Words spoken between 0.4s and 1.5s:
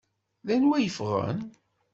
D anwa i yeffɣen?